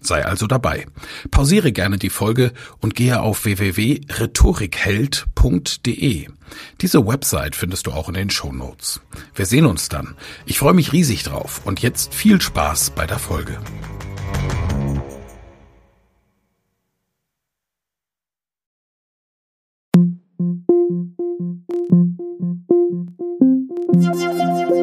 Sei 0.00 0.24
also 0.24 0.46
dabei. 0.46 0.86
Pausiere 1.30 1.72
gerne 1.72 1.98
die 1.98 2.10
Folge 2.10 2.52
und 2.78 2.94
gehe 2.94 3.20
auf 3.20 3.44
www.rhetorikheld.de. 3.44 6.28
Diese 6.80 7.06
Website 7.06 7.54
findest 7.54 7.86
du 7.86 7.92
auch 7.92 8.08
in 8.08 8.14
den 8.14 8.30
Show 8.30 8.52
Notes. 8.52 9.00
Wir 9.34 9.46
sehen 9.46 9.66
uns 9.66 9.88
dann. 9.88 10.16
Ich 10.46 10.58
freue 10.58 10.74
mich 10.74 10.92
riesig 10.92 11.22
drauf 11.22 11.60
und 11.64 11.82
jetzt 11.82 12.14
viel 12.14 12.40
Spaß 12.40 12.90
bei 12.90 13.06
der 13.06 13.18
Folge. 13.18 13.58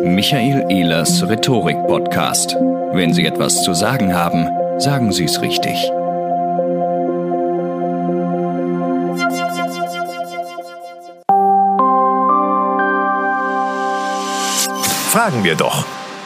Michael 0.04 0.66
Ehlers 0.70 1.28
Rhetorik 1.28 1.78
Podcast. 1.88 2.56
Wenn 2.92 3.14
Sie 3.14 3.26
etwas 3.26 3.64
zu 3.64 3.74
sagen 3.74 4.14
haben, 4.14 4.48
sagen 4.80 5.11
Sie 5.11 5.25
es 5.25 5.42
richtig. 5.42 5.75
Fragen 15.11 15.44
wir 15.44 15.56
doch. 15.56 15.86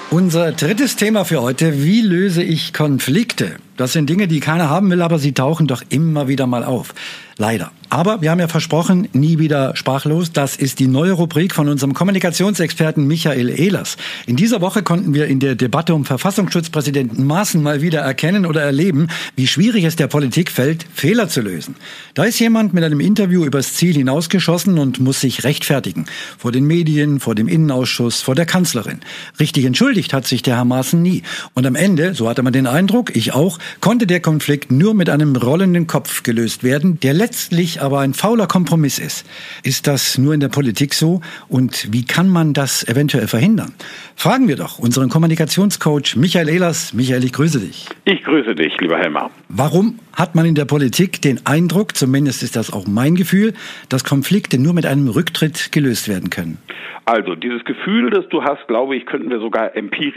Unser 0.10 0.52
drittes 0.52 0.98
Thema 0.98 1.24
für 1.24 1.42
heute, 1.42 1.84
wie 1.84 2.02
löse 2.02 2.44
ich 2.44 2.74
Konflikte? 2.74 3.56
Das 3.78 3.94
sind 3.94 4.10
Dinge, 4.10 4.28
die 4.28 4.42
keiner 4.42 4.70
haben 4.70 4.92
will, 4.92 5.02
aber 5.02 5.18
sie 5.18 5.34
tauchen 5.34 5.68
doch 5.68 5.84
immer 5.88 6.28
wieder 6.28 6.48
mal 6.48 6.66
auf. 6.66 6.94
Leider. 7.38 7.72
Aber 7.92 8.22
wir 8.22 8.32
haben 8.32 8.40
ja 8.40 8.48
versprochen, 8.48 9.10
nie 9.12 9.38
wieder 9.38 9.76
sprachlos. 9.76 10.32
Das 10.32 10.56
ist 10.56 10.80
die 10.80 10.88
neue 10.88 11.12
Rubrik 11.12 11.54
von 11.54 11.68
unserem 11.68 11.94
Kommunikationsexperten 11.94 13.06
Michael 13.06 13.50
Ehlers. 13.50 13.98
In 14.26 14.38
dieser 14.38 14.62
Woche 14.62 14.82
konnten 14.82 15.14
wir 15.14 15.28
in 15.28 15.42
der 15.42 15.56
Debatte 15.56 15.94
um 15.94 16.06
Verfassungsschutzpräsidenten 16.06 17.28
Maaßen 17.28 17.62
mal 17.62 17.82
wieder 17.82 18.00
erkennen 18.00 18.46
oder 18.46 18.62
erleben, 18.62 19.10
wie 19.36 19.46
schwierig 19.46 19.84
es 19.84 19.98
der 19.98 20.08
Politik 20.08 20.50
fällt, 20.50 20.86
Fehler 20.94 21.28
zu 21.28 21.42
lösen. 21.42 21.76
Da 22.14 22.24
ist 22.24 22.40
jemand 22.40 22.74
mit 22.74 22.86
einem 22.86 23.02
Interview 23.02 23.44
übers 23.44 23.74
Ziel 23.74 23.94
hinausgeschossen 23.94 24.80
und 24.80 25.02
muss 25.02 25.20
sich 25.20 25.44
rechtfertigen. 25.44 26.06
Vor 26.38 26.54
den 26.54 26.66
Medien, 26.66 27.20
vor 27.20 27.36
dem 27.36 27.50
Innenausschuss, 27.50 28.22
vor 28.22 28.36
der 28.36 28.46
Kanzlerin. 28.46 29.02
Richtig 29.38 29.66
entschuldigt 29.66 30.14
hat 30.14 30.26
sich 30.26 30.42
der 30.42 30.56
Herr 30.56 30.64
Maaßen 30.64 31.02
nie. 31.02 31.24
Und 31.56 31.66
am 31.68 31.76
Ende, 31.76 32.16
so 32.16 32.30
hatte 32.30 32.42
man 32.42 32.54
den 32.54 32.68
Eindruck, 32.68 33.14
ich 33.18 33.34
auch, 33.34 33.60
konnte 33.82 34.08
der 34.08 34.22
Konflikt 34.22 34.72
nur 34.72 34.94
mit 34.94 35.10
einem 35.10 35.36
rollenden 35.36 35.88
Kopf 35.88 36.24
gelöst 36.24 36.64
werden, 36.64 36.98
der 37.02 37.14
letztlich 37.14 37.81
aber 37.82 38.00
ein 38.00 38.14
fauler 38.14 38.48
Kompromiss 38.48 39.00
ist. 39.00 39.28
Ist 39.64 39.88
das 39.88 40.18
nur 40.18 40.34
in 40.34 40.40
der 40.40 40.50
Politik 40.50 40.94
so? 40.94 41.22
Und 41.50 41.92
wie 41.92 42.06
kann 42.06 42.30
man 42.30 42.54
das 42.54 42.88
eventuell 42.88 43.28
verhindern? 43.28 43.74
Fragen 44.16 44.48
wir 44.48 44.56
doch 44.56 44.80
unseren 44.80 45.10
Kommunikationscoach 45.10 46.16
Michael 46.16 46.50
Ehlers. 46.50 46.94
Michael, 46.94 47.24
ich 47.24 47.34
grüße 47.34 47.60
dich. 47.60 47.88
Ich 48.06 48.24
grüße 48.24 48.56
dich, 48.56 48.74
lieber 48.80 48.98
Helmar. 48.98 49.32
Warum 49.50 50.00
hat 50.14 50.36
man 50.36 50.46
in 50.46 50.56
der 50.56 50.66
Politik 50.66 51.22
den 51.22 51.46
Eindruck, 51.46 51.96
zumindest 51.96 52.44
ist 52.44 52.56
das 52.56 52.72
auch 52.72 52.88
mein 52.88 53.16
Gefühl, 53.16 53.54
dass 53.90 54.04
Konflikte 54.04 54.60
nur 54.60 54.74
mit 54.74 54.86
einem 54.86 55.08
Rücktritt 55.08 55.72
gelöst 55.72 56.08
werden 56.08 56.30
können? 56.30 56.58
Also, 57.06 57.36
dieses 57.36 57.66
Gefühl, 57.66 58.12
das 58.12 58.28
du 58.30 58.44
hast, 58.44 58.68
glaube 58.68 58.96
ich, 58.96 59.06
könnten 59.06 59.30
wir 59.30 59.40
sogar 59.40 59.76
empirisch 59.76 60.16